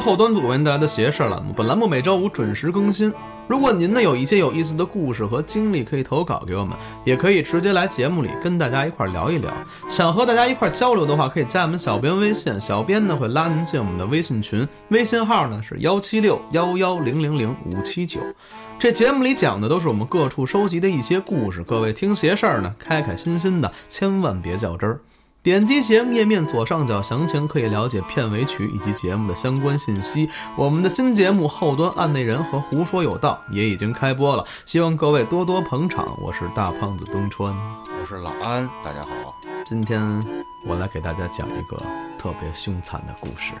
[0.00, 3.12] 后端组为您带来的邪事栏目，本栏目每周五准时更新。
[3.46, 6.74] 如果您呢有一些有意思的故事和经历，可以投稿给我们，
[7.04, 9.52] 也可以直接来节目里跟大家一块聊一聊。
[9.90, 18.20] 想和大家一块交流的话，可以加我们小编微信，小编呢会拉您进我们的微信群，微信号呢是幺七六幺幺零零零五七九。
[18.78, 25.00] 这节目里讲的都是我们各处收集的一些故事，各位听邪事儿呢，开开心心的，千万别较真儿。
[25.42, 30.28] 点击节目页面左上角详情，可以了解片尾曲以及节目的相关信息。
[30.54, 36.14] 我们的新节目《后端案内人》和《胡说有道》也已经开播了，希望各位多多捧场。
[36.20, 37.54] 我是大胖子东川，
[37.86, 39.34] 我是老安，大家好。
[39.64, 40.22] 今天
[40.66, 41.78] 我来给大家讲一个
[42.18, 43.54] 特别凶残的故事。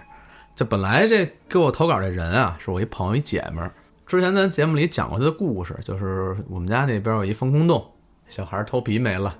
[0.54, 3.72] 这本来这给我投稿这人啊，是我一朋友一姐们儿。
[4.06, 7.82] 之前咱节目里讲过他的故事，就是我们家那边有一防空洞，
[8.28, 9.34] 小孩头皮没了。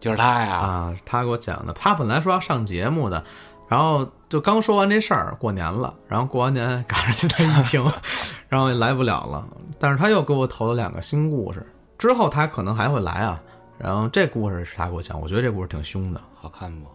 [0.00, 1.72] 就是他呀啊，他给我讲的。
[1.74, 3.22] 他本来说要上节目的，
[3.68, 7.84] 然后就刚说完这事儿，过年了，然后过完年赶上现在疫情，
[8.48, 9.46] 然后也来不了了。
[9.78, 11.64] 但是他又给我投了两个新故事，
[11.98, 13.40] 之后他可能还会来啊。
[13.78, 16.86] 然后这故事是他给我讲，我觉得这故事挺凶的，好看不？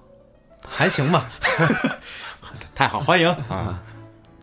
[0.68, 1.30] 还行吧，
[2.74, 3.80] 太好，欢迎 啊！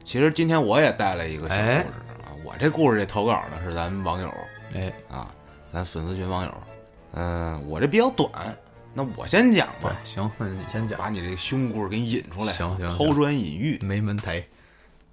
[0.05, 1.87] 其实今天我也带了一个小故事
[2.25, 4.33] 啊，我这故事这投稿呢是咱网友，
[4.75, 5.27] 哎啊，
[5.73, 6.55] 咱粉丝群网友。
[7.13, 8.31] 嗯，我这比较短，
[8.95, 9.97] 那我先讲吧。
[10.05, 12.53] 行，那你先讲，把你这胸故事给你引出来。
[12.53, 14.45] 行行，抛砖引玉，没门抬。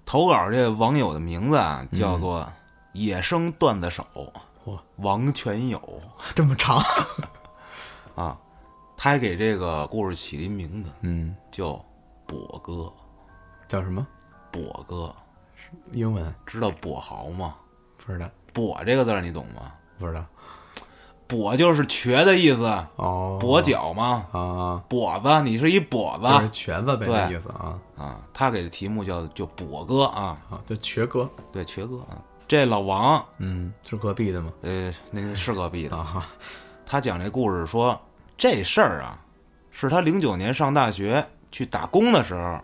[0.04, 2.50] 投稿这网友的名字啊，叫做
[2.94, 4.04] “野生段子手”，
[4.66, 5.80] 嚯，王全友，
[6.34, 6.82] 这么长
[8.16, 8.36] 啊！
[8.96, 11.82] 他还给这个故事起了一名字，嗯，叫
[12.26, 12.92] “跛哥”，
[13.68, 14.06] 叫什么？
[14.52, 15.14] 跛哥，
[15.92, 16.34] 英文？
[16.44, 17.54] 知道跛豪吗？
[18.04, 18.28] 不知道。
[18.52, 19.72] 跛这个字你懂吗？
[19.98, 20.26] 不知道。
[21.30, 22.64] 跛就是瘸的意思
[22.96, 24.26] 哦，跛脚嘛？
[24.32, 28.20] 啊，跛子，你是一跛子，就是瘸子呗，这意思啊啊。
[28.34, 32.18] 他给的题目叫就跛哥啊啊，叫瘸哥，对，瘸哥啊。
[32.48, 34.52] 这老王，嗯，是隔壁的吗？
[34.62, 36.26] 呃，那是隔壁的啊。
[36.84, 37.98] 他讲这故事说，
[38.36, 39.16] 这事儿啊，
[39.70, 42.58] 是他零九年上大学去打工的时候，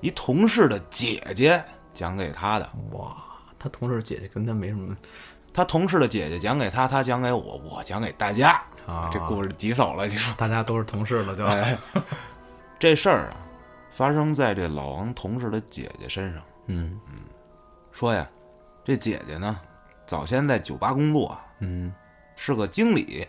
[0.00, 1.62] 一同事的姐姐
[1.92, 2.66] 讲给他的。
[2.92, 3.14] 哇，
[3.58, 4.96] 他同事姐姐跟他没什么。
[5.52, 9.10] 他同事的姐姐讲给他，他讲给我，我讲给大家啊。
[9.12, 11.44] 这故事棘手了，你说大家都是同事了，就
[12.78, 13.36] 这事儿啊，
[13.90, 16.42] 发生在这老王同事的姐姐身上。
[16.66, 17.14] 嗯嗯，
[17.92, 18.26] 说呀，
[18.84, 19.58] 这姐姐呢，
[20.06, 21.92] 早先在酒吧工作，嗯，
[22.36, 23.26] 是个经理。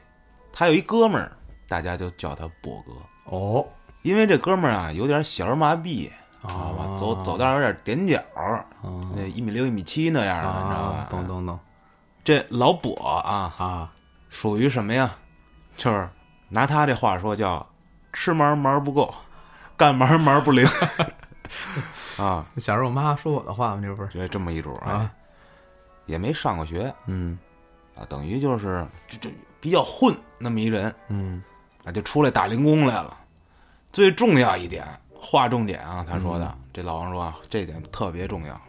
[0.54, 1.32] 他有一哥们儿，
[1.68, 2.92] 大家就叫他博哥。
[3.36, 3.66] 哦，
[4.04, 6.08] 因为这哥们儿啊，有点小儿麻痹，
[6.42, 6.98] 知道吧？
[7.00, 8.24] 走走道有点踮脚，
[9.16, 11.08] 那一米六、一米七那样的，你知道吧？
[11.10, 11.60] 懂懂懂。
[12.24, 13.92] 这老跛啊啊，
[14.30, 15.16] 属于什么呀？
[15.78, 16.08] 就是
[16.50, 17.66] 拿他这话说，叫
[18.14, 19.14] 吃毛毛不够，
[19.76, 20.66] 干毛毛不灵
[22.18, 22.46] 啊。
[22.58, 25.10] 小时候我妈说我的话嘛，这不是就这么一主啊，
[26.06, 27.40] 也没上过学，嗯
[27.96, 31.42] 啊，等于就是这这比较混那么一人，嗯
[31.84, 33.18] 啊，就出来打零工来了。
[33.92, 38.62] 最重要一点，划重点啊，他说的，这老王说啊，这点特别重要。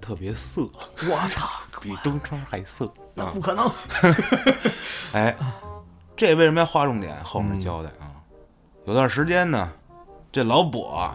[0.00, 0.62] 特别色，
[1.08, 1.48] 我操，
[1.80, 3.70] 比东川还色，那不可能。
[5.12, 5.36] 哎，
[6.16, 7.16] 这为什么要划重点？
[7.24, 8.10] 后面交代啊。
[8.86, 9.70] 有段时间呢，
[10.32, 11.12] 这老跛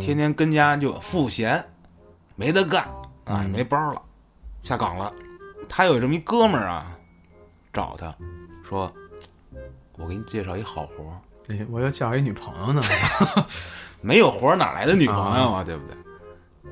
[0.00, 1.64] 天天跟家就赋闲，
[2.34, 2.88] 没得干
[3.24, 4.02] 啊，也没包了，
[4.62, 5.12] 下岗了。
[5.68, 6.90] 他有这么一哥们儿啊，
[7.72, 8.14] 找他
[8.62, 8.92] 说
[9.96, 11.16] ：“我给你介绍一好活儿。”
[11.48, 12.82] 哎，我要介绍一女朋友呢。
[14.02, 15.64] 没有活儿哪来的女朋友啊？
[15.64, 15.96] 对不对？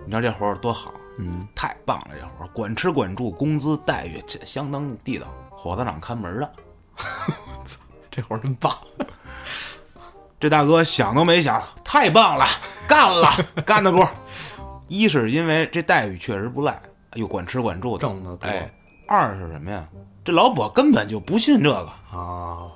[0.04, 0.92] 你知道这活儿多好？
[1.18, 5.26] 嗯，太棒了，这活儿管吃管住，工资待遇这相当地道。
[5.50, 6.52] 火葬场看门的，
[6.98, 7.78] 我操，
[8.10, 8.76] 这活儿真棒！
[10.38, 12.44] 这大哥想都没想，太棒了，
[12.86, 13.30] 干了，
[13.64, 14.06] 干的过。
[14.88, 16.78] 一是因为这待遇确实不赖，
[17.14, 18.46] 又管吃管住，挣的多。
[18.46, 18.70] 哎，
[19.08, 19.88] 二是什么呀？
[20.22, 22.68] 这老跛根本就不信这个啊，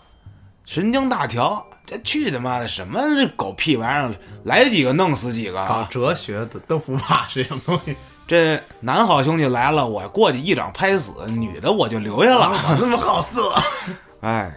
[0.64, 1.64] 神经大条。
[1.84, 5.64] 这去他妈的什么这狗屁玩意儿，来几个弄死几个。
[5.66, 7.96] 搞哲学的都不怕这种东西。
[8.28, 12.52] 这男好兄弟来了，我过去一掌拍死；女的我就留下了。
[12.78, 13.54] 那么好色？
[14.20, 14.54] 哎，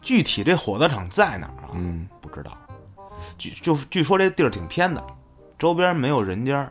[0.00, 1.70] 具体这火葬场在哪儿啊？
[1.74, 2.56] 嗯，不知道。
[3.36, 5.04] 据就据说这地儿挺偏的，
[5.58, 6.70] 周边没有人家，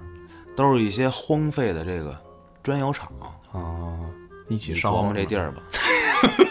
[0.55, 2.17] 都是一些荒废的这个
[2.63, 3.11] 砖窑厂。
[3.51, 3.99] 啊，
[4.47, 5.61] 一起琢磨这地儿吧。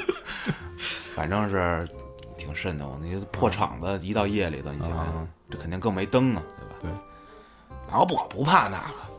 [1.16, 1.88] 反正是
[2.36, 2.98] 挺瘆得慌。
[3.02, 6.42] 你破厂子，一到夜里头，你想想，这肯定更没灯啊，
[6.82, 6.98] 对吧？
[6.98, 7.90] 对。
[7.90, 9.11] 老不不怕那个。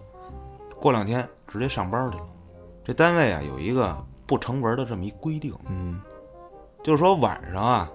[0.83, 2.25] 过两天直接上班去了。
[2.83, 3.95] 这单位啊有一个
[4.27, 6.01] 不成文的这么一规定，嗯，
[6.83, 7.89] 就是说晚上啊，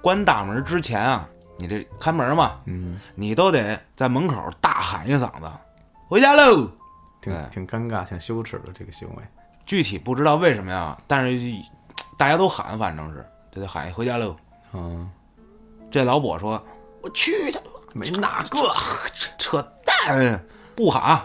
[0.00, 1.28] 关大门之前啊，
[1.58, 5.52] 你这看门嘛，嗯，你都得在门口大喊一嗓子，
[6.08, 6.66] 回家喽。
[7.20, 7.46] 挺哎。
[7.52, 9.22] 挺尴尬、挺羞耻的这个行为。
[9.66, 11.38] 具体不知道为什么呀，但是
[12.16, 13.22] 大家都喊，反正是
[13.52, 14.34] 这得喊一回家喽。
[14.72, 15.10] 嗯，
[15.90, 16.62] 这老跛说
[17.04, 17.60] ：“我去他
[17.92, 18.58] 没哪个，
[19.12, 20.42] 扯扯淡，
[20.74, 21.22] 不喊，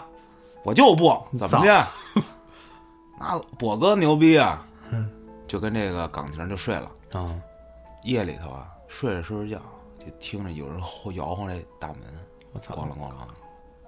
[0.64, 1.86] 我就不怎么的。
[3.18, 4.66] 那跛哥牛逼啊，
[5.46, 6.90] 就跟这个岗亭就睡了。
[7.12, 7.34] 啊，
[8.04, 9.62] 夜里头啊，睡着睡着觉，
[9.98, 10.80] 就听着有人
[11.14, 11.98] 摇晃这大门，
[12.52, 13.14] 我操咣啷咣啷，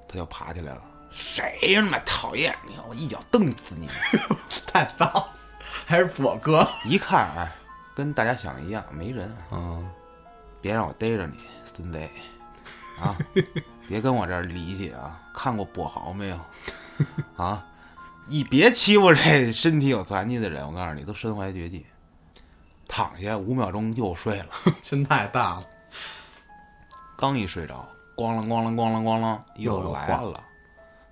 [0.07, 0.83] 他就爬起来了。
[1.11, 1.83] 谁呀？
[1.83, 2.55] 他妈讨厌！
[2.67, 3.89] 你看我一脚蹬死你！
[4.73, 5.11] 太脏，
[5.87, 6.67] 还是跛哥。
[6.87, 7.53] 一看，哎，
[7.95, 9.35] 跟大家想的一样，没人。
[9.51, 9.89] 嗯，
[10.61, 11.39] 别让我逮着你，
[11.75, 11.99] 孙子！
[13.01, 13.17] 啊，
[13.89, 15.21] 别跟我这儿理解啊！
[15.35, 16.39] 看过跛豪没有？
[17.37, 17.65] 啊，
[18.27, 21.87] 你别欺负这身体有残疾的人，我告诉你，都身怀绝技。
[22.89, 24.47] 躺下五秒钟又睡了，
[24.83, 25.67] 心太大了。
[27.17, 30.43] 刚一睡着，咣啷咣啷咣啷咣啷又又来晃了。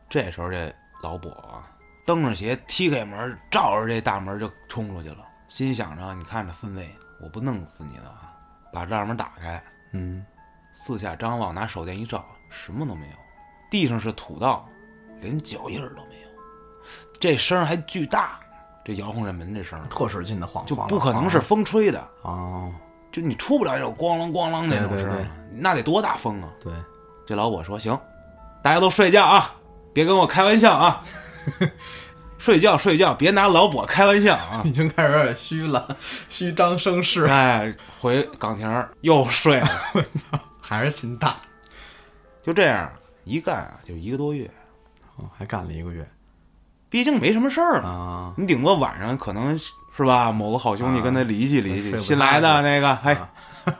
[0.08, 0.72] 这时候这
[1.02, 1.70] 老跛啊，
[2.04, 8.34] 蹬着鞋踢开门，照着这大门就冲出去了，心想着：你看这氛围，我不弄死你了啊！
[8.72, 9.62] 把大门打开，
[9.92, 10.24] 嗯，
[10.72, 13.16] 四下张望，拿手电一照，什么都没有，
[13.70, 14.68] 地上是土道，
[15.20, 16.28] 连脚印儿都没有。
[17.18, 18.40] 这声儿还巨大，
[18.84, 22.72] 这摇晃这门这声儿特使劲的晃，就不可能是风吹的，哦，
[23.12, 26.48] 就你出不了这种咣啷咣啷那种声那得多大风啊！
[26.60, 26.72] 对，
[27.26, 27.98] 这老跛说：“行，
[28.62, 29.54] 大家都睡觉啊，
[29.92, 31.04] 别跟我开玩笑啊，
[32.38, 34.62] 睡觉睡觉，别拿老跛开玩笑啊。
[34.66, 35.96] 已经开始有点虚了，
[36.28, 41.36] 虚张声”势，哎，回岗亭儿又睡了， 我操还是心大。
[42.42, 42.90] 就这样
[43.24, 44.50] 一干啊，就一个多月，
[45.16, 46.08] 哦，还干了一个月
[46.88, 47.88] 毕竟没什么事儿嘛。
[47.88, 53.30] 啊，你顶多晚上可能是吧，某个好兄弟啊跟他离去离去，睡不新来的那个，嘿啊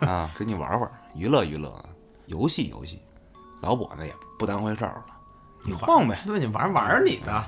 [0.07, 1.73] 啊，跟你玩会儿，娱乐娱乐，
[2.27, 3.01] 游戏游戏。
[3.63, 5.07] 老跛呢也不当回事儿了，
[5.65, 6.19] 你晃呗。
[6.27, 7.45] 对你玩玩你的，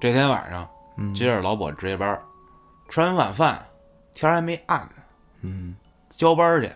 [0.00, 2.22] 这天晚上，嗯接着老跛值夜班儿，
[2.88, 3.62] 吃完晚饭，
[4.14, 5.02] 天儿还没暗呢，
[5.42, 5.74] 嗯
[6.16, 6.70] 交班儿去，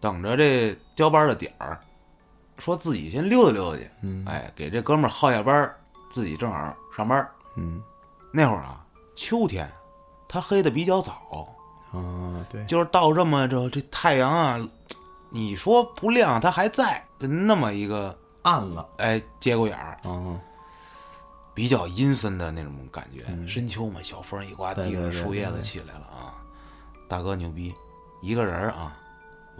[0.00, 1.78] 等着这交班儿的点儿，
[2.60, 5.76] 说自己先溜达溜达去，嗯，哎，给这哥们儿耗下班儿，
[6.12, 7.32] 自己正好上班儿。
[7.56, 7.82] 嗯
[8.32, 8.84] 那会儿啊，
[9.16, 9.68] 秋天，
[10.28, 11.48] 它黑的比较早，
[11.92, 14.68] 啊，对，就是到这么着，这太阳啊，
[15.30, 20.38] 你说不亮，它还在，就那么一个暗了，哎节骨眼儿，嗯，
[21.54, 23.24] 比较阴森的那种感觉。
[23.28, 26.34] 嗯深秋嘛，小风一刮，地上树叶子起来了啊。
[27.08, 27.74] 大哥牛逼，
[28.22, 28.96] 一个人儿啊，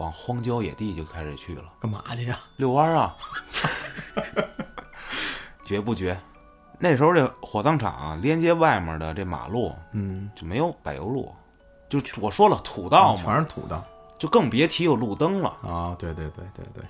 [0.01, 2.39] 往荒郊野地就开始去了，干嘛去呀？
[2.57, 3.15] 遛弯儿啊，
[5.63, 6.19] 绝不绝？
[6.79, 11.31] 那时候这火葬场啊，连接外面的这马路嗯，就没有柏油路，
[11.91, 13.85] 就我说了土道嘛，全是土道
[14.19, 15.51] 就更别提有路灯了。
[15.63, 16.83] 啊，对对对对对，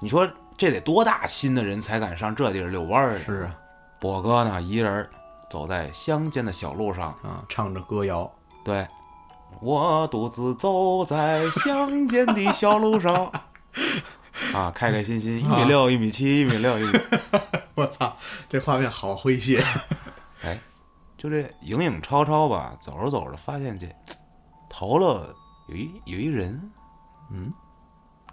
[0.00, 3.18] 你说这得多大心的人才敢上这地儿遛弯儿啊？
[3.24, 3.56] 是啊，
[4.00, 5.08] 博哥呢，一人儿
[5.48, 8.28] 走在乡间的小路上，啊，唱着歌谣，
[8.64, 8.84] 对，
[9.60, 13.14] 我独自走在乡间的小路上，
[14.54, 16.98] 啊，开开心心，一米六，一米七，一米六，一米，
[17.74, 18.16] 我操，
[18.48, 19.64] 这画面好诙谐，
[20.44, 20.58] 哎，
[21.16, 23.86] 就这影影绰绰吧，走着走着发现这
[24.68, 25.34] 头了
[25.68, 26.70] 有一有一人，
[27.32, 27.52] 嗯，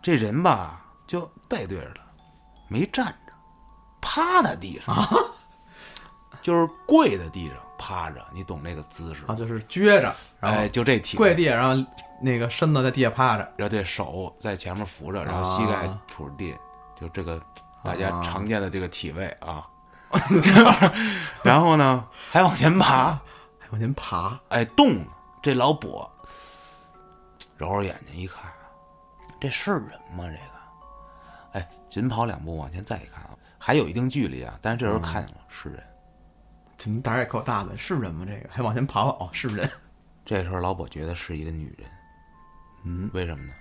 [0.02, 2.02] 这人吧就背对着他，
[2.68, 3.34] 没站着，
[4.02, 4.96] 趴在地上，
[6.42, 9.24] 就是跪在地上趴着，你懂这个姿势？
[9.28, 11.86] 啊，就是撅着，然后哎，就这体跪地下，然后
[12.22, 16.56] 那个身子在地下趴着，然后对手在前面扶着，然后膝盖啊杵着地，
[17.00, 17.42] 就这个
[17.84, 19.68] 大家啊常见的这个体位啊。
[21.44, 23.20] 然后呢，还往前爬，
[23.60, 25.08] 还往前爬，哎，动了。
[25.42, 26.08] 这老跛
[27.58, 28.44] 揉揉眼睛一看，
[29.42, 30.24] 这是人吗？
[30.26, 30.40] 这个，
[31.54, 35.84] 哎，紧跑两步往前再一看啊，还有一定距离啊，但是这时候看见了、是人。
[36.78, 37.78] 怎么胆儿也够大的？
[37.78, 38.26] 是人吗？
[38.28, 39.70] 这个还往前跑跑，哦，是人，
[40.26, 41.90] 这时候老伯觉得是一个女人，
[42.84, 43.54] 嗯，为什么呢？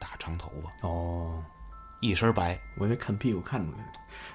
[0.00, 1.42] 大长头发，哦，
[2.00, 3.78] 一身白，我以为看屁股看出来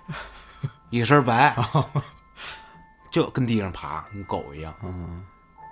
[0.09, 1.55] 的， 一身白，
[3.11, 4.73] 就跟地上爬，跟狗一样。
[4.83, 5.23] 嗯，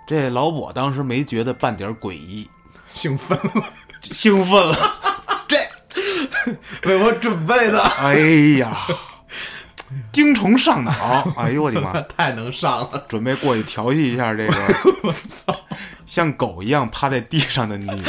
[0.06, 2.48] 这老伯当时没觉得半点诡异，
[2.90, 3.64] 兴奋了，
[4.02, 4.76] 兴奋了。
[5.48, 5.56] 这
[6.88, 8.14] 为我准备的，哎
[8.58, 8.86] 呀，
[10.12, 10.92] 精虫上脑！
[11.36, 12.00] 哎呦我的妈！
[12.16, 14.54] 太能上了，准备过去调戏一下这个，
[15.04, 15.54] 我操，
[16.04, 18.04] 像狗一样趴在地上的女人。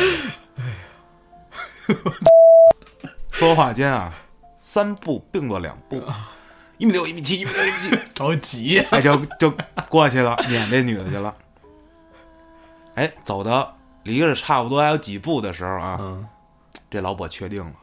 [3.32, 4.14] 说话间啊，
[4.64, 6.04] 三步并作两步，
[6.78, 9.54] 一米六，一米七，一米六，一米七，着急呀，哎，就就
[9.88, 11.34] 过去了，撵这女的去了。
[12.96, 16.28] 哎，走到离着差不多还有几步的时候啊，嗯，
[16.90, 17.74] 这老伯确定了，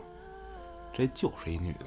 [0.92, 1.86] 这就是一女的。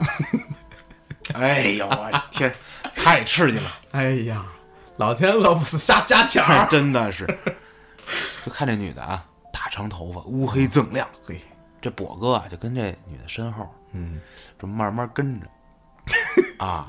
[1.33, 2.53] 哎呦我天，
[2.95, 3.71] 太刺激了！
[3.91, 4.45] 哎呀，
[4.97, 7.25] 老天饿不死瞎家巧儿， 真的是。
[8.45, 11.07] 就看这女的啊，大长头发，乌黑锃亮。
[11.25, 11.41] 嘿，
[11.81, 14.21] 这跛哥啊，就跟这女的身后，嗯，
[14.57, 15.47] 这慢慢跟着。
[16.63, 16.85] 啊，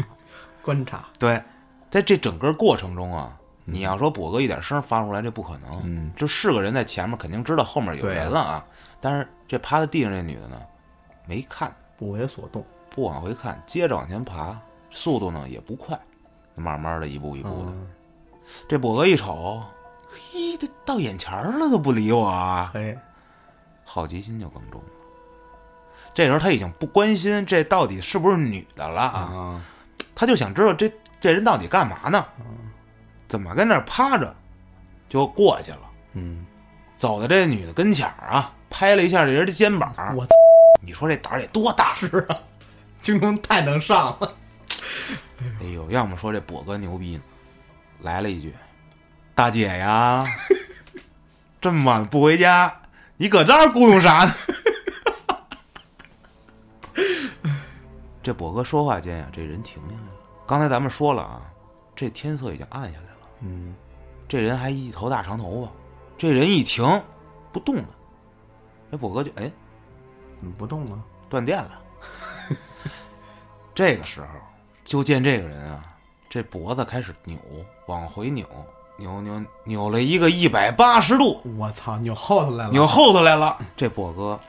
[0.62, 1.42] 观察，对，
[1.90, 5.82] 在这整个过程中啊，你要说跛哥一点声发出来，这不可能。
[5.84, 8.64] 嗯，就是个人在前面，肯定知道后面有人了啊。
[9.00, 10.60] 但是这趴在地上这女的呢，
[11.26, 12.64] 没看，不为所动，
[12.98, 14.58] 不往回看，接着往前爬，
[14.90, 15.96] 速度呢也不快，
[16.56, 17.70] 慢慢的一步一步的。
[17.70, 17.86] 嗯，
[18.68, 19.62] 这跛哥一瞅，
[20.10, 22.98] 嘿，这到眼前了都不理我啊，嘿，
[23.84, 24.88] 好奇心就更重了。
[26.12, 29.62] 这时候他已经不关心这到底是不是女的了啊，啊，
[30.12, 32.26] 他就想知道这这人到底干嘛呢？
[33.28, 34.34] 怎么跟那儿趴着，
[35.08, 35.80] 就过去了。
[36.14, 36.44] 嗯，
[36.96, 39.94] 走到这女的跟前儿啊，拍了一下这人的肩膀。
[40.16, 40.26] 我
[40.82, 41.94] 你说这胆儿得多大？
[41.94, 42.38] 是啊，
[43.02, 44.34] 京东太能上了，
[45.60, 47.22] 哎呦，要么说这跛哥牛逼呢，
[48.00, 48.52] 来了一句
[49.34, 50.24] ：“大姐呀，
[51.60, 52.74] 这么晚不回家，
[53.16, 54.34] 你搁这儿雇佣啥呢？”
[58.22, 60.12] 这跛哥说话间呀，这人停下来了。
[60.46, 61.40] 刚才咱们说了啊，
[61.96, 63.74] 这天色已经暗下来了，嗯，
[64.28, 65.72] 这人还一头大长头发，
[66.18, 66.84] 这人一停
[67.52, 67.88] 不动了，
[68.90, 69.50] 这跛哥就哎
[70.36, 71.02] 怎么不动了？
[71.30, 71.80] 断电了。
[73.78, 74.26] 这个时候，
[74.84, 75.94] 就见这个人啊，
[76.28, 77.38] 这脖子开始扭，
[77.86, 78.44] 往回扭，
[78.96, 83.56] 扭扭扭了一个一百八十度，我操，扭后头来了，扭后头来了。
[83.76, 84.40] 这跛哥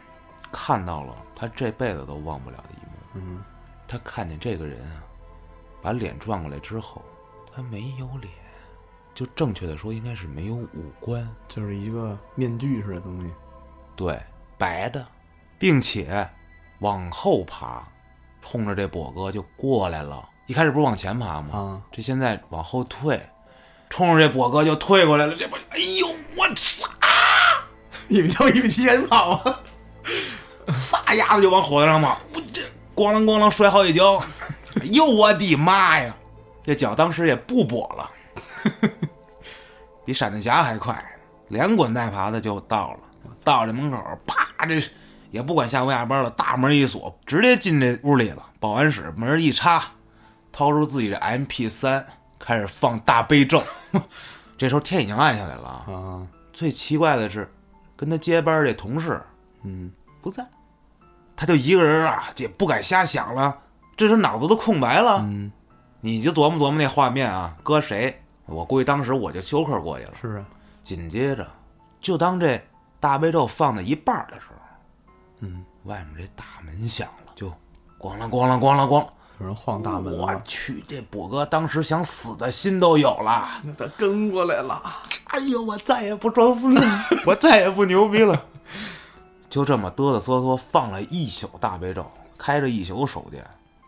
[0.52, 3.44] 看到了他这辈子都忘不了的一幕，嗯，
[3.88, 5.04] 他看见这个人啊，
[5.80, 7.00] 把脸转过来之后，
[7.56, 8.34] 他没有脸，
[9.14, 13.32] 就正确的说应该是没有五官，就是一个面具似的东西，
[13.96, 14.20] 对，
[14.58, 15.06] 白的，
[15.60, 16.28] 并且
[16.80, 17.88] 往后爬，
[18.42, 20.28] 冲着这跛哥就过来了。
[20.48, 21.58] 一开始不是往前爬吗？
[21.58, 23.20] 啊，这现在往后退，
[23.90, 25.36] 冲着这跛哥就退过来了。
[25.36, 26.90] 这不，哎呦，我操！
[28.08, 29.62] 一比六一米七跑啊！
[30.74, 32.62] 撒丫子就往火灾上跑，我这
[32.96, 34.18] 咣啷咣啷摔好几跤。
[34.82, 36.16] 哎呦，我的妈呀！
[36.64, 38.10] 这脚当时也不跛了，
[40.06, 41.04] 比闪电侠还快，
[41.48, 43.00] 连滚带爬的就到了。
[43.44, 44.82] 到这门口，啪，这
[45.32, 48.44] 也不管下不下班了，大门一锁，直接进这屋里了。
[48.60, 49.84] 保安室门一插，
[50.52, 52.06] 掏出自己的 MP 三，
[52.38, 53.62] 开始放大悲咒。
[54.58, 55.94] 这时候天已经暗下来了啊。
[55.94, 57.50] 啊，最奇怪的是，
[57.96, 59.22] 跟他接班这同事
[59.64, 60.46] 嗯，不在，
[61.36, 63.58] 他就一个人啊，也不敢瞎想了，
[63.96, 65.22] 这时候脑子都空白了。
[65.24, 65.52] 嗯，
[66.02, 68.22] 你就琢磨琢磨那画面啊，搁谁？
[68.46, 70.14] 我估计当时我就休克过去了。
[70.20, 70.46] 是啊，
[70.84, 71.48] 紧接着，
[72.02, 72.62] 就当这
[73.00, 74.59] 大悲咒放到一半的时候，
[75.40, 77.50] 嗯，外面这大门响了，就
[78.00, 79.08] 咣啷咣啷咣啷咣。
[79.40, 83.48] 有人晃大门我，去，这跛哥当时想死的心都有了。
[83.78, 84.84] 他跟过来了，
[85.28, 86.84] 哎呦，我再也不装孙子，
[87.26, 88.46] 我再也不牛逼了。
[89.50, 92.06] 就这么哆哆嗦嗦放了一宿大悲咒，
[92.38, 93.46] 开着一宿手电，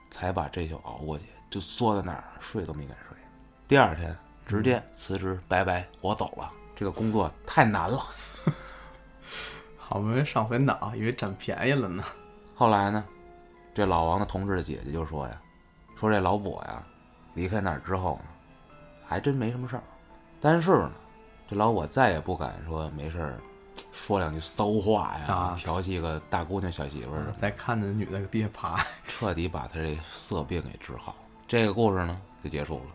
[0.10, 3.18] 才把这宿熬过去，就缩在那儿睡都没敢睡。
[3.68, 4.18] 第二天
[4.48, 6.50] 直接辞职，拜拜，我走了。
[6.78, 8.00] 这个工作太难了。
[9.92, 12.02] 好不容易上回脑，以为占便宜了呢。
[12.56, 13.04] 后来呢，
[13.74, 15.42] 这老王的同志的姐姐就说呀，
[16.00, 16.82] 说这老跛呀，
[17.34, 18.72] 离开那儿之后呢，
[19.06, 19.84] 还真没什么事儿。
[20.40, 20.92] 但是呢，
[21.50, 23.38] 这老跛再也不敢说没事儿
[23.92, 31.14] 说两句骚话呀，啊调戏个大姑娘小媳妇儿再看着女的搁地下爬，彻底把他这色病给治好。
[31.50, 32.86] 这个故事呢就结束了。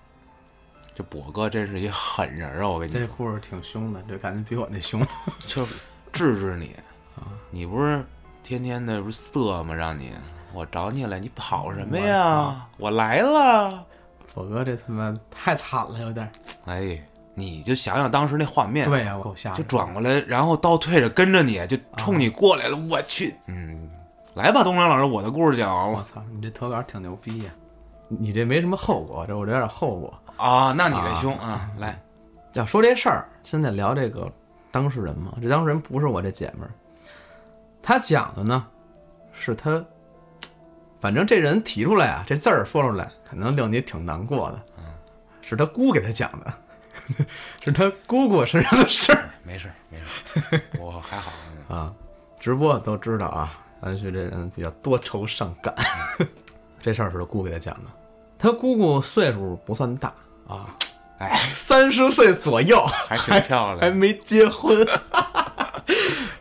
[0.95, 2.67] 这跛哥真是一狠人啊！
[2.67, 5.07] 我跟你说，这故事挺凶的，这感觉比我那凶。
[5.47, 5.67] 就
[6.11, 6.75] 治治你
[7.51, 8.05] 你不是
[8.43, 9.75] 天天的不是色吗？
[9.75, 10.13] 让你
[10.53, 12.67] 我找你来，你跑什么呀？
[12.79, 13.85] 我来了。
[14.35, 16.31] 跛哥这他妈太惨了，有点。
[16.67, 16.99] 哎，
[17.35, 19.59] 你就想想当时那画面，对呀，我够吓人。
[19.59, 22.77] 就转过来，然后倒退着跟着你，就冲你过来了。
[22.91, 23.89] 我去，嗯，
[24.35, 27.51] 来吧，东阳老师，我的故事讲完了我操，你这投稿挺牛逼呀！
[28.09, 30.13] 你这没什么后果，这我这有点后果。
[30.37, 30.73] 啊。
[30.73, 31.99] 那你这凶啊，来，
[32.53, 34.31] 要说这事儿，现在聊这个
[34.71, 36.71] 当事人嘛，这当事人不是我这姐们儿，
[37.87, 38.67] 她讲的呢，
[39.33, 39.83] 是他，
[40.99, 44.61] 反正这人提出来啊，这字儿说出来，可能令你挺难过的，
[45.41, 46.53] 是他姑给他讲的，
[47.63, 51.31] 是他姑姑身上的事儿没事没事， 我还好。
[51.69, 51.95] 啊。
[52.41, 55.73] 直播都知道啊，安旭这人比较多愁善感，
[56.81, 57.91] 这事儿是他姑给他讲的。
[58.37, 60.13] 他姑姑岁数不算大
[60.49, 60.75] 啊，
[61.19, 62.79] 哎，三十岁左右，
[63.09, 64.85] 还挺漂亮还没结婚。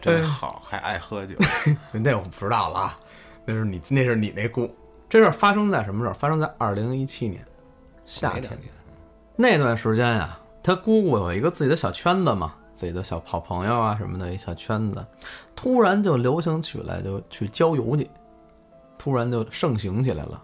[0.06, 1.36] 真好，还爱喝酒。
[1.92, 3.00] 那我不知道了啊，
[3.46, 4.74] 那是你那是你那姑，
[5.10, 6.14] 这事儿发生在什么时候？
[6.14, 7.44] 发生在二零一七年
[8.06, 8.58] 夏天。
[9.36, 15.06] 那段时间呀，他姑姑有一个自己的小圈子嘛，自己的小好朋友啊什么的一小圈子，
[15.56, 18.10] 突然就流行起来，就去郊游去，
[18.98, 20.42] 突然就盛行起来了。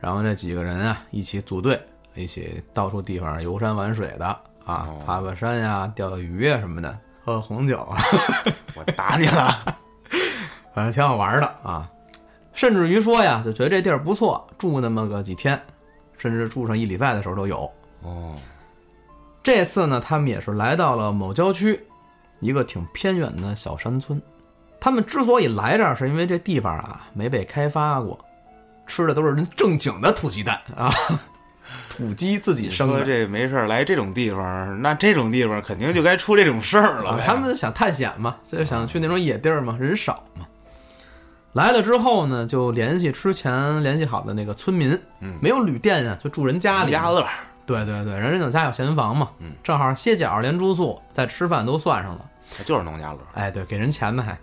[0.00, 1.80] 然后这几个人啊，一起组队，
[2.14, 4.26] 一起到处地方游山玩水的
[4.64, 7.84] 啊，爬爬山呀，钓钓鱼啊什么的，喝红酒。
[8.76, 9.76] 我打你了，
[10.72, 11.90] 反正挺好玩的啊。
[12.54, 15.60] 甚至于说呀，就觉得这地儿不错，住那么个几天，
[16.16, 17.68] 甚至住上一礼拜的时候都有。
[18.02, 18.32] 哦，
[19.42, 21.84] 这次呢，他们也是来到了某郊区，
[22.38, 24.22] 一个挺偏远的小山村。
[24.80, 28.18] 他们之所以来这儿，是因为这地方啊没被开发过。
[28.86, 30.94] 吃的都是人正经的土鸡蛋啊，
[31.88, 33.04] 土鸡自己生的。
[33.04, 37.20] 这没事来这种地方，那这种地方肯定就该出这种事儿了。
[37.24, 40.46] 他们想探险嘛，就是想去那种野地儿嘛，人少嘛。
[41.52, 46.90] 来了之后呢，就联系之前联系好的那个村民，嗯，没有旅店啊，就住人家里。
[46.90, 47.26] 家乐，
[47.64, 52.24] 对对对，人家家有闲房嘛，嗯，正好歇脚连住宿再吃饭都算上了。
[52.64, 54.38] 就是农家乐，哎，对，给人钱呢还。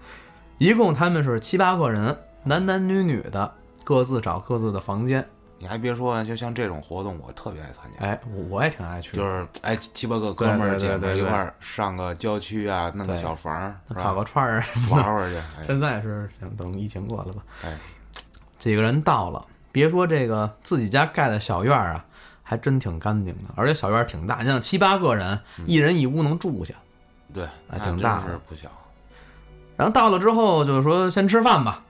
[0.58, 3.54] 一共他们是七八个人，男男女女的。
[3.86, 5.28] 各自找各自的房间，
[5.64, 8.06] 你还别说，就像这种活动，我特别爱参加。
[8.06, 15.40] 哎，我我也挺爱去，就是哎七八个哥们儿姐妹一块儿上个郊区啊，弄个小房，烤个串儿 玩玩去。
[15.66, 17.42] 现在是想等疫情过了吧？
[17.64, 17.78] 哎，
[18.60, 19.42] 几个人到了，
[19.72, 22.04] 别说这个自己家盖的小院儿啊，
[22.44, 26.74] 还真挺干净的，而且小院儿挺大，你像七八个人，一人一屋能住下，
[27.34, 28.68] 对，还挺大，不小。
[29.78, 31.83] 然后到了之后，就是说先吃饭吧。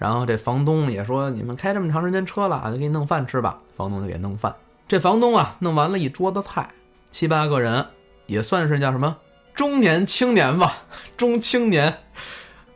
[0.00, 4.54] 然后这房东也说：“你们开这么长时间车了，就给你弄饭吃吧。”房东就给弄饭。
[4.88, 6.66] 这房东啊，弄完了一桌子菜，
[7.10, 7.84] 七八个人，
[8.24, 9.14] 也算是叫什么
[9.52, 10.72] 中年青年吧，
[11.18, 11.94] 中青年，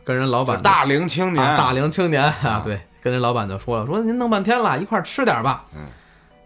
[0.05, 5.81] 跟人老板大龄青年，大龄青年啊，对，跟人老板就说了：“说您弄半天了，一块吃点吧。”嗯，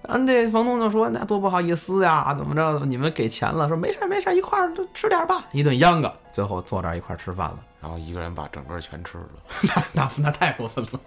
[0.08, 2.86] 然后这房东就说：“那多不好意思呀，怎么着？
[2.86, 7.58] 你们给钱了，说没事没事，一块儿吃点吧。”一顿秧歌，最后坐这儿一块吃饭了。
[7.80, 9.28] 然后一个人把整个全吃了，
[9.92, 11.00] 那那那太过分了。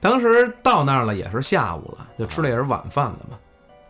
[0.00, 3.38] 当时到那儿了也是下午了，就吃的也是晚饭了嘛。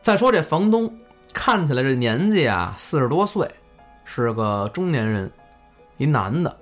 [0.02, 0.92] 再说这房东
[1.32, 3.50] 看起来这年纪啊四十多岁，
[4.04, 5.30] 是个中年人，
[5.96, 6.54] 一男的，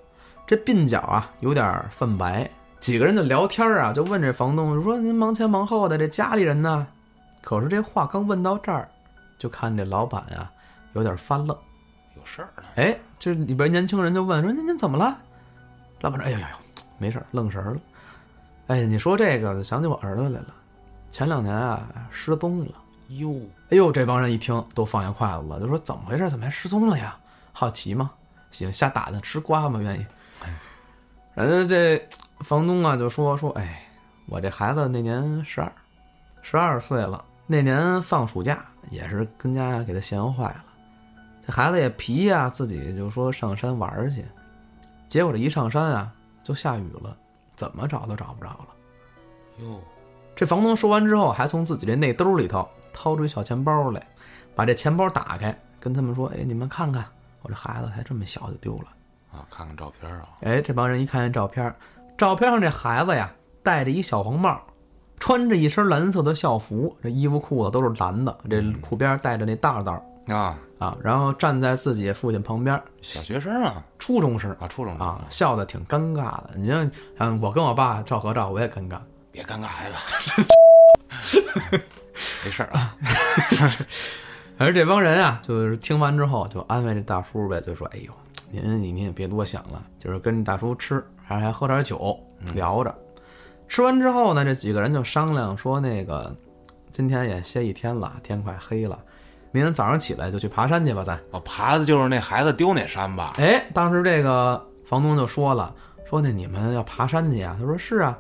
[0.47, 2.49] 这鬓角啊有点泛白。
[2.79, 6.87] 几个人就聊天啊，就问这房东说：“您忙前忙后的，这家里人呢？”
[7.43, 8.89] 可是这话刚问到这儿，
[9.39, 10.51] 就看这老板呀
[10.93, 11.57] 有点发愣，
[12.21, 12.63] 有事儿呢。
[12.77, 12.99] 哎。
[13.23, 15.21] 这里边年轻人就问说：“您您怎么了？”
[16.01, 16.57] 老板说：“哎呦呦呦，
[16.97, 17.79] 没事愣神了。”
[18.69, 20.47] 哎，你说这个想起我儿子来了，
[21.11, 22.73] 前两年啊失踪了。
[23.09, 23.35] 哟，
[23.69, 26.31] 哎呦，这帮人一听都放下筷子了，就说：“怎么回事？
[26.31, 27.15] 怎么还失踪了呀？
[27.53, 28.11] 好奇吗？
[28.51, 29.79] 行瞎打听吃瓜吗？
[29.83, 30.07] 愿意？”
[31.37, 33.83] 人家这房东啊就说：“说哎，
[34.25, 35.71] 我这孩子那年十二，
[36.41, 37.23] 十二岁了。
[37.47, 40.65] 那年放暑假也是跟家给他闲坏了。”
[41.51, 44.25] 这孩子也皮呀，自己就说上山玩去，
[45.09, 46.13] 结果这一上山啊，
[46.45, 47.17] 就下雨了，
[47.57, 48.69] 怎么找都找不着了。
[49.59, 49.81] 哟，
[50.37, 54.01] 这房东说完之后，还从自己这内兜里头掏出一小钱包来，
[54.55, 57.05] 把这钱包打开，跟他们说：“哎，你们看看，
[57.43, 58.85] 我这孩子才这么小就丢了
[59.33, 59.45] 啊！
[59.51, 61.75] 看看照片啊！”哎，这帮人一看见照片，
[62.17, 63.35] 照片上这孩子呀，
[63.65, 64.57] 戴着一小黄帽，
[65.19, 70.57] 穿着一身蓝色的校服，这衣服裤子都是蓝的，这裤边带着那道道啊。
[70.81, 76.53] 啊，然后站在自己父亲旁边，小学生啊，初中生啊，初中生啊，笑的挺尴尬的。
[76.57, 78.99] 你像，嗯，我跟我爸照合照，我也尴尬。
[79.31, 81.39] 别尴尬，孩子，
[82.45, 82.97] 没事儿啊。
[84.57, 88.13] 而这帮人啊，就是听完之后就安慰这大叔呗，就说：“哎呦，
[88.51, 92.19] 您您也别多想了，就是跟大叔吃，还还喝点酒，
[92.55, 92.99] 聊着。
[93.69, 96.35] 吃完之后呢，这几个人就商量说，那个
[96.91, 98.99] 今天也歇一天了，天快黑了。”
[99.53, 103.33] 明天早上起来就去爬山去吧，咱哦，爬的就是那孩子丢那山吧？
[103.39, 105.75] 哎，当时这个房东就说了，
[106.07, 107.57] 说那你们要爬山去呀？
[107.59, 108.19] 他说是啊，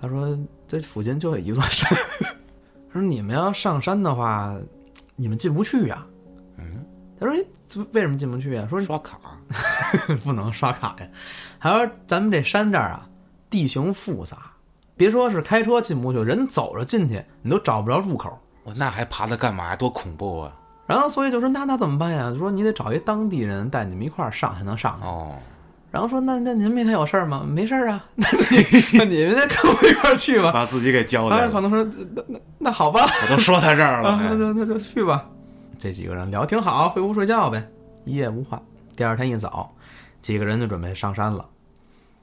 [0.00, 1.88] 他说这附近就有一座山，
[2.92, 4.56] 他说你们要上山的话，
[5.14, 6.04] 你们进不去呀。
[6.56, 6.84] 嗯，
[7.20, 7.34] 他说
[7.92, 8.66] 为什么进不去呀？
[8.68, 9.18] 说刷卡
[10.24, 11.08] 不能刷卡呀。
[11.60, 13.08] 他说咱们这山这儿啊，
[13.48, 14.50] 地形复杂，
[14.96, 18.36] 别说是开车进不去，人走着进去你都找不着入口。
[18.64, 19.76] 我那还爬它干嘛呀？
[19.76, 20.52] 多恐怖啊！
[20.92, 22.30] 然后，所以就说那那怎么办呀？
[22.30, 25.06] 就说你得找一当地人带你们一块儿上才能上去。
[25.06, 25.32] 哦。
[25.90, 27.42] 然后说那那您明天有事儿吗？
[27.46, 28.04] 没事儿啊。
[28.14, 28.26] 那
[28.98, 30.52] 那你们再跟我一块儿去吧。
[30.52, 31.50] 把自己给交代了。
[31.50, 33.00] 可能说那那那好吧。
[33.02, 35.26] 我都说到这儿了，那那那就去吧。
[35.78, 37.66] 这几个人聊挺好，回屋睡觉呗，
[38.04, 38.60] 一夜无话。
[38.94, 39.74] 第二天一早，
[40.20, 41.48] 几个人就准备上山了。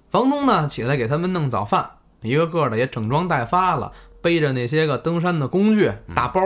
[0.10, 1.90] 房东呢起来给他们弄早饭，
[2.22, 6.42] 一个个的也整装待发了，背着那些个登山的工具大包。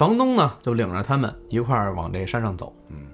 [0.00, 2.74] 房东呢，就领着他们一块儿往这山上走。
[2.88, 3.08] 嗯，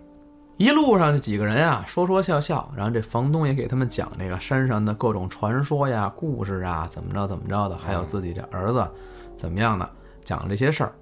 [0.57, 8.89] 一路上这几个人啊，说说笑笑，然后这房东也给他们讲这个山上的各种传说呀、故事啊，怎么着怎么着的，还有自己这儿子
[9.37, 9.91] 怎么样的，
[10.23, 10.95] 讲这些事儿。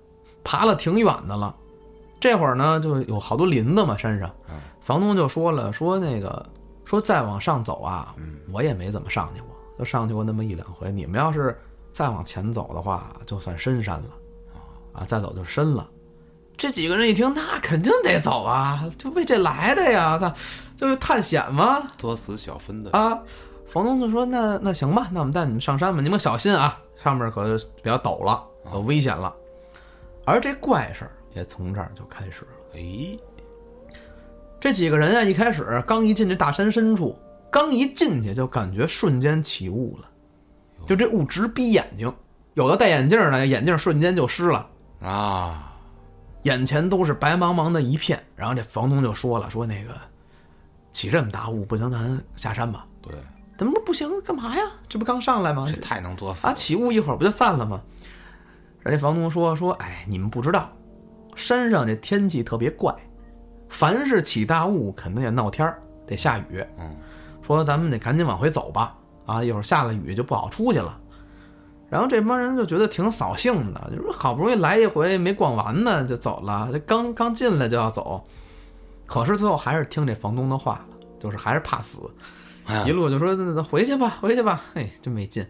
[0.42, 1.55] 爬了挺远的了，
[2.18, 4.31] 这会儿呢，就有好多林子嘛，山上。
[4.81, 6.47] 房东就说了，说那个，
[6.87, 8.16] 说再往上走啊，
[8.51, 10.90] 我也没怎么上去过，就上去过那么一两回。
[10.90, 11.55] 你们要是
[11.92, 14.09] 再往前走的话，就算深山了。
[14.94, 15.87] 啊，再走就深了。
[16.57, 20.16] 这几个人一听，那肯定得走啊，就为这来的呀！
[20.16, 20.33] 操，
[20.76, 21.83] 就是探险嘛。
[21.98, 23.18] 作死小分队啊！
[23.66, 28.40] 房东就说：“那那行吧，那我们带你们上山吧，你们小心啊，上面可比较陡了，
[28.72, 29.35] 有危险了。”
[30.24, 32.76] 而这怪事儿也从这儿就开始了。
[32.76, 33.16] 哎，
[34.61, 37.18] 这几个人啊，一开始刚一进这大山深处，
[37.50, 40.09] 刚一进去就感觉瞬间起雾了，
[40.87, 42.14] 就这雾直逼眼睛，
[42.54, 44.70] 有的戴眼镜呢，眼镜瞬间就湿了。
[45.05, 45.71] 啊！
[46.43, 49.95] 眼前都是白茫茫的一片，然后这房东就说了：“说那个
[50.93, 53.14] 起这么大雾，不行，咱下山吧。”对，
[53.57, 54.21] 怎么不行？
[54.23, 54.62] 干嘛呀？
[54.88, 55.67] 这不刚上来吗？
[55.67, 56.53] 这太能作死啊！
[56.53, 57.81] 起雾一会儿不就散了吗？
[58.81, 60.71] 人家房东说：“说哎，你们不知道，
[61.35, 62.95] 山上这天气特别怪，
[63.71, 66.62] 凡是起大雾，肯定也闹天儿，得下雨。
[66.79, 66.95] 嗯，
[67.40, 68.95] 说咱们得赶紧往回走吧。
[69.25, 71.01] 啊，一会儿下了雨就不好出去了。”
[71.90, 76.68] 然后这帮人就觉得挺扫兴的，就说好不容易来一回没逛完呢，就走了。
[76.73, 78.27] 这刚刚进来就要走，
[79.07, 82.12] 可是最后还是听这房东的话了，就是还是怕死，
[82.87, 84.61] 一路就说回去吧，回去吧。
[84.75, 85.47] 嘿，真没劲，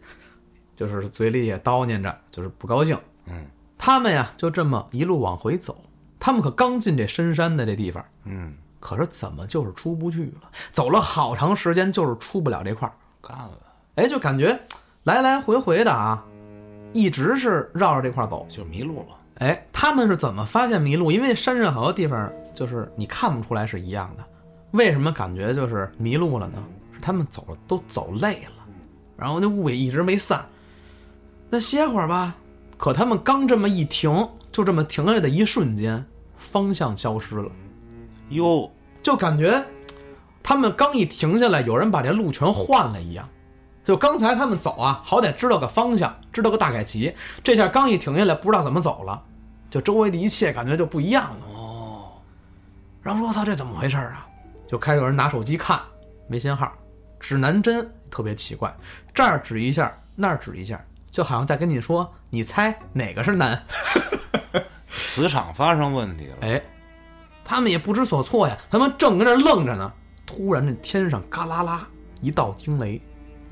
[0.77, 2.99] 就是嘴里也叨念着，就是不高兴。
[3.27, 3.47] 嗯，
[3.79, 5.81] 他们呀就这么一路往回走，
[6.19, 10.51] 他们可刚进这深山的这地方，嗯，可是怎么就是出不去了？
[10.73, 12.93] 走了好长时间，就是出不了这块儿。
[13.23, 13.59] 干了，
[13.95, 14.61] 哎，就感觉。
[15.05, 16.25] 来来回回的啊，
[16.95, 19.17] 一直是绕着这块走，就迷路了。
[19.35, 21.13] 哎，他们是怎么发现迷路？
[21.13, 24.25] 因为山上好多地方就是你看不出来是一样的。
[24.71, 26.65] 为什么感觉就是迷路了呢？
[26.91, 28.65] 是他们走了都走累了，
[29.15, 30.43] 然后那雾也一直没散。
[31.51, 32.35] 那歇会儿吧。
[32.79, 36.03] 可他们刚这么一停，就这么停下来的一瞬间，
[36.39, 37.51] 方向消失了。
[38.31, 38.71] 哟，
[39.03, 39.63] 就感觉
[40.43, 43.29] 他们刚一停下来，有人把这路全换了一样。
[43.85, 47.15] 就刚才他们走啊，好歹知道个方向，知道个大概齐。
[47.43, 49.23] 这下刚一停下来，不知道怎么走了，
[49.71, 51.47] 就周围的一切感觉就不一样了。
[51.55, 52.13] 哦，
[53.03, 54.27] 然后说：“我操，这怎么回事啊？”
[54.67, 55.79] 就开始有人拿手机看，
[56.27, 56.73] 没信号。
[57.21, 58.75] 指南针特别奇怪，
[59.13, 63.63] 这儿指一下，那儿指一下，就好像在跟你说：“你猜哪个是南？”
[64.89, 66.37] 磁场发生问题了。
[66.49, 66.63] 哎，
[67.45, 69.93] 他们也不知所措呀，他们正搁那愣着呢，
[70.25, 71.87] 突然这天上嘎啦啦
[72.23, 73.01] 一道惊雷。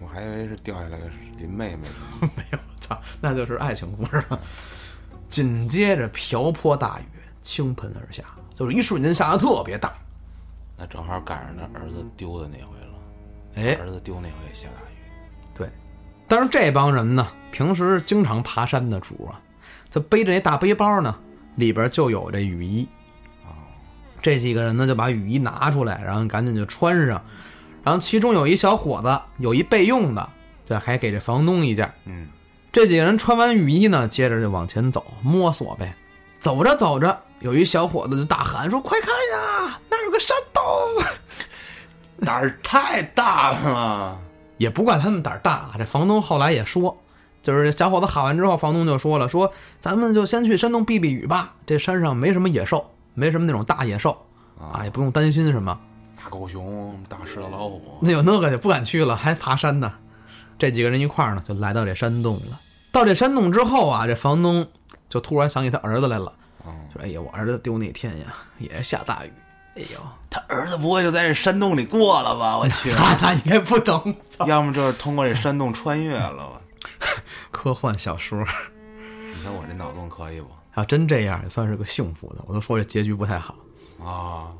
[0.02, 1.04] 我还以为是掉下来个
[1.38, 1.88] 林妹妹，
[2.36, 4.38] 没有，操，那就是爱情故事了。
[5.28, 7.04] 紧接着瓢泼大雨
[7.42, 9.94] 倾盆而下，就是一瞬间下的特别大。
[10.76, 12.94] 那正好赶上他儿子丢的那回了。
[13.54, 14.94] 哎，儿子丢那回下大雨。
[15.54, 15.70] 对，
[16.26, 19.40] 但是这帮人呢，平时经常爬山的主啊，
[19.90, 21.16] 他背着那大背包呢，
[21.56, 22.88] 里边就有这雨衣。
[23.44, 23.54] 哦，
[24.20, 27.22] 这几个人呢，就把雨衣拿出来，然后赶紧就穿上。
[27.84, 30.28] 然后其中有一小伙子有一备用的，
[30.66, 31.92] 这还给这房东一件。
[32.04, 32.28] 嗯，
[32.70, 35.96] 这几个人穿完雨衣呢，接着就往前走，摸索呗。
[36.40, 40.62] 走着走着，有一小伙子就大喊说：“快看呀，那有个山洞！”
[42.26, 44.18] 胆儿太大了，
[44.58, 45.70] 也不怪他们胆儿大。
[45.76, 46.96] 这房东后来也说，
[47.42, 51.54] 就是小伙子喊完之后，房东就说了：“说咱们就先去山洞避避雨吧。
[51.66, 54.24] 这山上没什么野兽，没什么那种大野兽
[54.60, 55.78] 啊，也不用担心什么。”
[56.22, 59.92] 大狗熊、大狮子、老虎，那有那个就不敢去了，还爬山呢。
[60.58, 62.60] 这几个人一块儿呢，就来到这山洞了。
[62.92, 64.64] 到这山洞之后啊，这房东
[65.08, 66.32] 就突然想起他儿子来了，
[66.92, 68.26] 说：“哎呀，我儿子丢那天呀，
[68.58, 69.32] 也下大雨。
[69.74, 69.98] 哎呦，
[70.30, 72.56] 他儿子不会就在这山洞里过了吧？
[72.58, 74.14] 我去，那他应该不懂，
[74.46, 76.60] 要么就是通过这山洞穿越了吧？
[77.50, 78.38] 科幻小说。
[79.34, 80.48] 你看我这脑洞可以不？
[80.76, 82.44] 要真这样，也算是个幸福的。
[82.46, 83.56] 我都说这结局不太好
[84.00, 84.52] 啊。”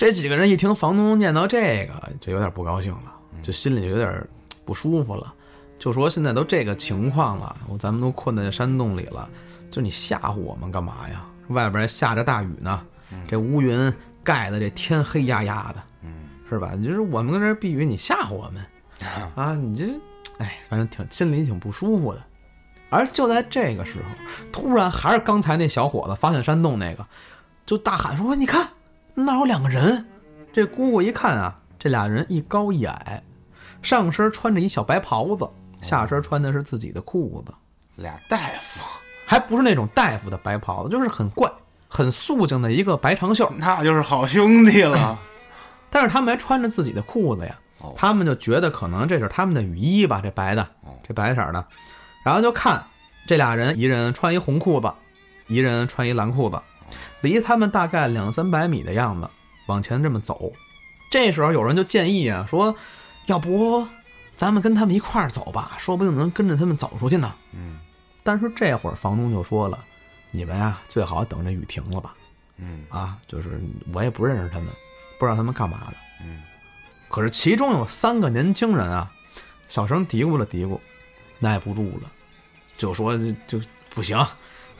[0.00, 4.26] 这几个人一听房东念叨这个，就有点不高兴了，就心里有点
[4.64, 5.30] 不舒服了，
[5.78, 9.28] 就说现在都这个情况了，咱们都困在山洞里了，
[9.70, 11.26] 就你吓唬我们干嘛呀？
[11.48, 12.82] 外边下着大雨呢，
[13.28, 13.92] 这乌云
[14.24, 15.82] 盖的这天黑压压的，
[16.48, 16.74] 是吧？
[16.76, 18.64] 就是我们在这避雨，你吓唬我们
[19.36, 19.54] 啊？
[19.54, 19.84] 你这，
[20.38, 22.24] 哎，反正挺心里挺不舒服的。
[22.88, 24.04] 而就在这个时候，
[24.50, 27.06] 突然还是刚才那小伙子发现山洞那个，
[27.66, 28.66] 就大喊说：“你看！”
[29.24, 30.04] 那有两个人，
[30.52, 33.22] 这姑姑一看啊，这俩人一高一矮，
[33.82, 35.48] 上身穿着一小白袍子，
[35.82, 37.52] 下身穿的是自己的裤子。
[37.96, 38.80] 俩大夫，
[39.26, 41.50] 还不是那种大夫的白袍子，就是很怪、
[41.88, 43.50] 很素净的一个白长袖。
[43.56, 45.18] 那就是好兄弟了。
[45.90, 47.58] 但是他们还穿着自己的裤子呀，
[47.96, 50.66] 他们就觉得可能这是他们的雨衣吧，这白的，
[51.06, 51.66] 这白色的。
[52.24, 52.82] 然后就看
[53.26, 54.92] 这俩人，一人穿一红裤子，
[55.48, 56.60] 一人穿一蓝裤子，
[57.20, 59.28] 离他们大概两三百米的样子，
[59.66, 60.52] 往前这么走。
[61.10, 62.74] 这时候有人就建议啊，说
[63.26, 63.86] 要不
[64.36, 67.34] 咱们跟他们一块儿走吧，说不定能跟着他们走出去呢。
[67.52, 67.78] 嗯。
[68.22, 69.84] 但是这会儿房东就说了，
[70.30, 72.14] 你们呀最好等着雨停了吧。
[72.56, 72.84] 嗯。
[72.88, 73.60] 啊，就是
[73.92, 74.68] 我也不认识他们。
[75.18, 76.40] 不知道他们干嘛的，嗯，
[77.10, 79.12] 可是其中有三个年轻人啊，
[79.68, 80.80] 小声嘀咕了嘀咕，
[81.38, 82.10] 耐不住了，
[82.78, 84.16] 就说就不行，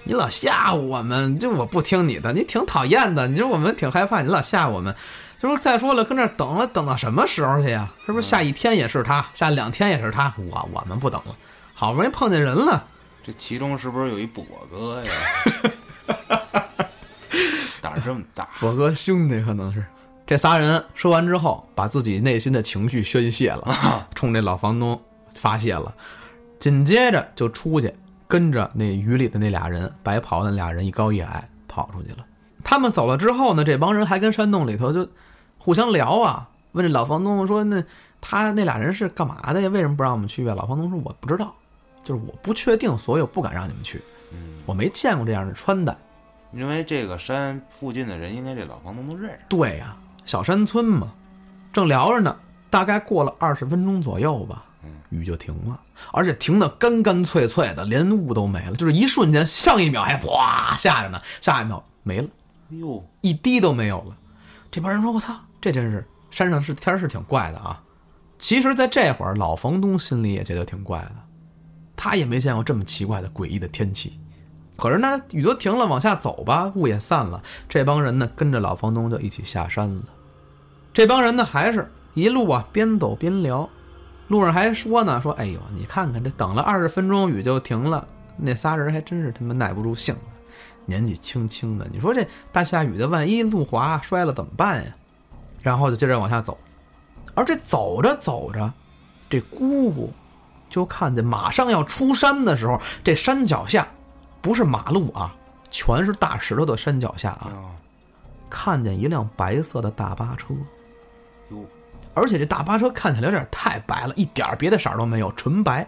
[0.05, 4.95] 你老吓唬我们，就我不听你的，你挺讨厌的，你说我们挺害怕，你老吓我们，
[5.39, 7.93] 就说再说了，跟这等了等到什么时候去呀？
[8.07, 10.33] 是不是下一天也是他，下两天也是他？
[10.37, 11.37] 我我们不等了，
[11.75, 12.87] 好不容易碰见人了，
[13.25, 15.11] 这其中是不是有一跛哥呀？
[17.83, 19.85] 胆儿这么大，跛哥兄弟可能是。
[20.27, 25.03] 这仨人说完之后，把自己内心的情绪宣泄了，冲这老房东
[25.35, 25.93] 发泄了，
[26.59, 27.93] 紧接着就出去
[28.31, 32.25] 跟着那雨里的那俩人，白袍那俩人一高一矮跑出去了。
[32.63, 35.09] 他们走了之后呢，这帮人还跟山洞里头就
[35.59, 37.83] 互相聊啊，问这老房东说：“那
[38.21, 39.69] 他那俩人是干嘛的呀？
[39.69, 41.53] 为什么不让我们去啊？”老房东说：“我不知道，
[42.05, 44.01] 就是我不确定，所以我不敢让你们去。
[44.65, 45.97] 我没见过这样的穿戴，
[46.53, 49.97] 因为这个山附近的人应该这老房东都认识。”对呀。
[50.25, 51.13] 小山村嘛，
[51.73, 52.37] 正聊着呢，
[52.69, 54.65] 大概过了二十分钟左右吧，
[55.11, 55.81] 雨就停了，
[56.13, 62.29] 而且停的干干脆脆的，连雾都没了，就是一瞬间，上一秒还哗下着呢，下一秒没了，
[62.71, 64.17] 哟，一滴都没有了。
[64.71, 67.83] 这帮人说：“我操，这真是山上是天是挺怪的啊。”
[68.39, 71.17] 其实，在这会儿，老房东心里也觉得挺怪的，
[71.97, 74.19] 他也没见过这么奇怪的诡异的天气。
[74.77, 80.05] 可是呢，雨都停了，往下走吧，雾也散了，这帮人呢，跟着老房东就一起下山了。
[80.95, 83.69] 这帮人呢，还是一路啊，边走边聊，
[84.31, 88.07] 路上还说呢，说：“哎呦，你看看这等了二十分钟，雨就停了。
[88.37, 90.21] 那仨人还真是他妈耐不住性子，
[90.87, 94.95] 年纪轻轻的，你说这大下雨的，万一路滑摔了怎么办呀？”
[95.61, 96.57] 然后就接着往下走，
[97.35, 98.73] 而这走着走着，
[99.29, 100.13] 这姑姑
[100.69, 103.89] 就看见马上要出山的时候，这山脚下
[104.41, 105.35] 不是马路啊，
[105.73, 107.75] 全是大石头的山脚下啊，
[108.49, 110.55] 看见一辆白色的大巴车。
[112.15, 115.87] 哟，而且这大巴车看起来有点太白了，一点别的色儿都没有，纯白。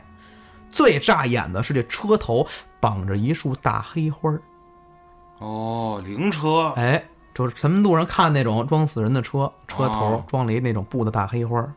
[0.70, 2.46] 最扎眼的是这车头
[2.80, 4.40] 绑着一束大黑花儿。
[5.38, 6.72] 哦，灵车。
[6.76, 7.04] 哎，
[7.34, 11.74] 就是咱们路上看那种装死人的车，车头装了一那种布的大黑花儿。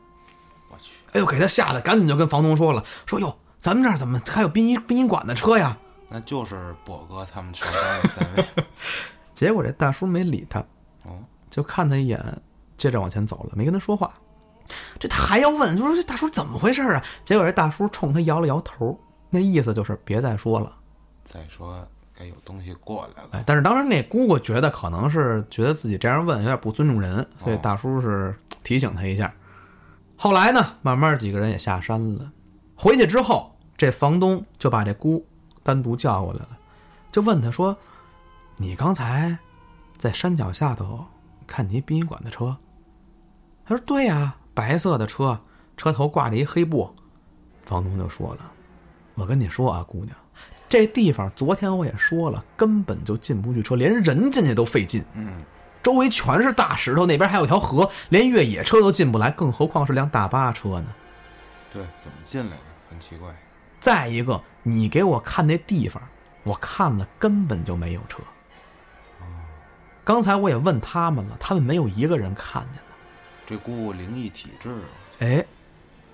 [0.69, 0.93] 我去！
[1.12, 5.77] 哎呦，给他吓得赶紧就跟房东说了，说哟，咱们这儿怎么还有殡仪殡仪馆的车呀？
[6.08, 8.63] 那就是博哥他们上班的单位。
[9.34, 10.60] 结果这大叔没理他，
[11.03, 12.41] 哦，就看他一眼。
[12.77, 14.13] 接着往前走了，没跟他说话。
[14.99, 17.04] 这他还要问，就说这大叔怎么回事啊？
[17.23, 18.99] 结果这大叔冲他摇了摇头，
[19.30, 20.75] 那意思就是别再说了。
[21.23, 21.86] 再说
[22.17, 23.30] 该有东西过来了。
[23.32, 29.34] 哎，但是当时那姑姑觉得可能是觉得自己这样问有点不尊重人，所以大叔是提醒他一下。
[30.17, 32.32] 后来呢，慢慢几个人也下山了。
[32.75, 35.25] 回去之后，这房东就把这姑
[35.62, 36.58] 单独叫过来了，
[37.12, 37.78] 就问他说
[38.58, 39.38] ：“你刚才
[39.97, 41.06] 在山脚下头
[41.45, 42.58] 看见殡仪馆的车？”
[43.67, 45.39] 他说：“对呀，白色的车，
[45.77, 46.95] 车头挂着一黑布。”
[47.65, 48.51] 房东就说了
[49.15, 50.15] ：“我跟你说啊，姑娘，
[50.69, 55.03] 这地方昨天我也说了，根本就进不去车，连人进去都费劲。
[55.13, 55.43] 嗯，
[55.81, 60.87] 周围全是大石头，那边还有条河，连越野车都进不来，更何况是辆大巴车呢？
[61.73, 62.63] 对，怎么进来的？
[62.89, 63.35] 很奇怪。
[63.79, 66.01] 再一个，你给我看那地方，
[66.43, 68.19] 我看了根本就没有车。
[70.03, 72.81] 刚才我也问他们了，他们没有一个人看见。”
[73.47, 74.86] 这姑姑灵异体质啊，
[75.19, 75.45] 哎，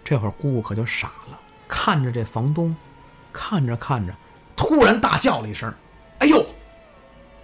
[0.03, 2.75] 这会儿姑姑可就傻了，看着这房东，
[3.31, 4.13] 看着看着，
[4.55, 5.73] 突然大叫了一声
[6.19, 6.45] ：“哎呦！”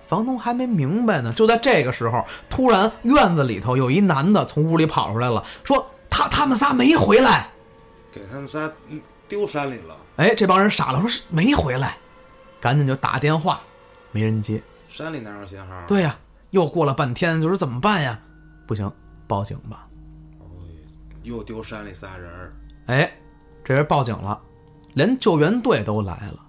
[0.08, 7.50] 房东还没明白呢，就在这个时候，突然院子里头有一男的从屋里跑出来了，说：“他他们仨没回来，
[8.12, 8.72] 给他们仨
[9.28, 11.98] 丢山里了。”哎，这帮人傻了，说是没回来，
[12.60, 13.62] 赶紧就打电话，
[14.12, 14.62] 没人接。
[14.90, 15.82] 山里哪有信号？
[15.88, 16.18] 对呀，
[16.52, 18.20] 又过了半天，就说怎么办呀？
[18.66, 18.92] 不行。
[19.28, 19.88] 报警吧！
[21.24, 22.54] 又丢山里仨人儿。
[22.86, 23.12] 哎，
[23.64, 24.40] 这人报警了，
[24.94, 26.40] 连救援队都来了，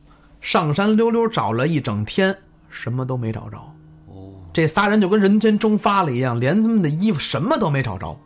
[0.40, 2.36] 上山溜溜找了一整天，
[2.68, 3.58] 什么都没找着。
[4.06, 8.16] 哦，这仨人就跟人间蒸发了一样，连他们的衣服什么都没找着。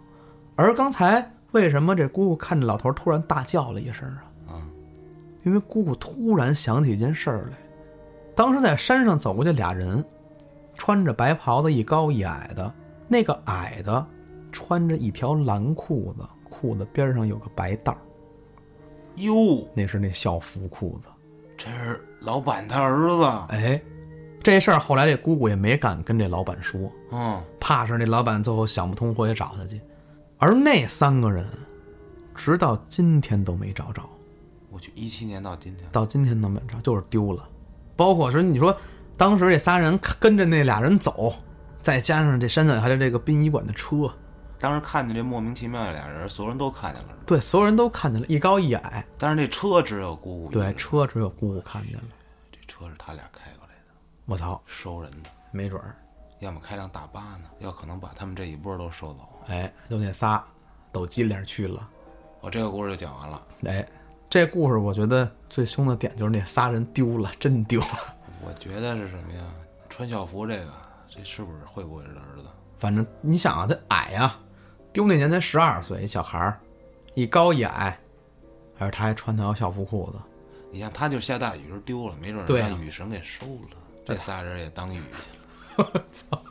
[0.54, 4.52] 而刚才为什么这姑姑看着老头突然大叫了一声啊？
[4.52, 4.62] 啊，
[5.42, 7.56] 因为姑姑突然想起一件事儿来。
[8.36, 10.04] 当时在山上走过去俩人，
[10.74, 12.70] 穿着白袍子，一高一矮的。
[13.08, 14.06] 那个矮的
[14.52, 17.98] 穿着一条蓝裤子，裤子边上有个白带儿。
[19.16, 21.08] 哟，那是那校服裤子。
[21.56, 23.24] 这是老板他儿子。
[23.54, 23.80] 哎，
[24.42, 29.80] 这事儿后来这姑姑也没敢跟这老板说，嗯，怕是那老板最后想不通，回去找他去。
[30.38, 31.46] 而那三个人，
[32.34, 34.02] 直到今天都没找着。
[34.70, 37.48] 我去，一七年到今天，到今天都没找，就是丢了。
[37.94, 38.74] 包括说，你说
[39.16, 41.34] 当时这仨人跟着那俩人走，
[41.82, 44.12] 再加上这山脚下的这个殡仪馆的车，
[44.62, 47.08] 当时看见这莫名其妙的俩人，所有人都看见了。
[47.26, 49.04] 对，所有人都看见了，一高一矮。
[49.18, 50.50] 但是这车只有姑姑。
[50.52, 52.04] 对，车只有姑姑看见了。
[52.52, 53.92] 这车是他俩开过来的。
[54.24, 55.96] 我操，收人的，没准儿。
[56.38, 59.28] 要么开辆大巴呢，要可能把他们这一波都收走。
[59.48, 60.44] 哎，就那仨，
[60.92, 61.88] 都机灵去了。
[62.40, 63.42] 我这个故事就讲完了。
[63.66, 63.84] 哎。
[64.30, 67.86] 这故事我觉得最凶的点就是那仨人丢了，真丢了。
[68.40, 69.42] 我觉得是什么呀？
[69.90, 70.72] 穿校服这个，
[71.06, 72.48] 这是不是会不会是他儿子？
[72.78, 74.34] 反正你想啊，他矮呀，
[74.92, 76.60] 丢那年才十二岁，一小孩儿，
[77.14, 77.98] 一高一矮，
[78.76, 80.18] 还是他还穿条校服裤子。
[80.70, 83.76] 你看他就下大雨时候丢了，没准让雨神给收了。
[84.06, 85.90] 这仨人也当雨去了。
[85.94, 86.42] 我操！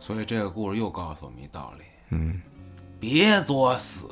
[0.00, 2.40] 所以这个故事又告诉我们一道理：嗯，
[2.98, 4.08] 别作死。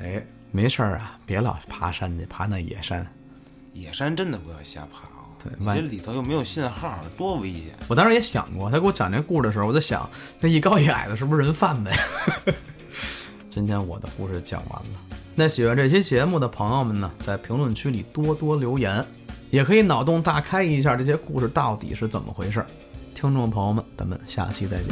[0.00, 0.24] 哎。
[0.56, 3.04] 没事儿啊，别老爬山去，爬那野山。
[3.72, 5.26] 野山真的不要瞎爬啊！
[5.42, 7.74] 对，这里头又没有信号，多危险！
[7.88, 11.96] 我当时也想过，他给我讲这故事的时候，我在想，那一高一矮的是不是人贩子呀？
[13.54, 15.16] 今天我的故事讲完了。
[15.32, 19.06] 那喜欢这期节目的朋友们呢，在评论区里多多留言，
[19.48, 22.66] 也可以脑洞大开一下，这些故事到底是怎么回事？
[23.14, 24.86] 听众朋友们，咱们下期再见。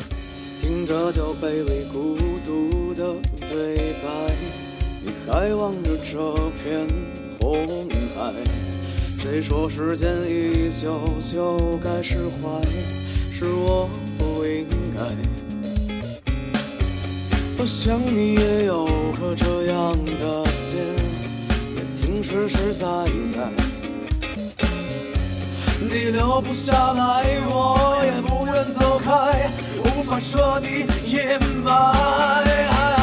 [0.60, 3.16] 听着酒杯里孤独的
[3.48, 4.32] 对白。
[5.02, 6.86] 你还望着这片
[7.40, 7.66] 红
[8.14, 8.32] 海？
[9.18, 12.62] 谁说时间一久就该释怀？
[13.32, 15.51] 是我不应该。
[17.62, 20.80] 我想你也有颗这样的心，
[21.76, 22.84] 也挺实实在
[23.32, 23.48] 在。
[25.78, 29.48] 你留不下来，我也不愿走开，
[29.84, 33.01] 无法彻底掩埋。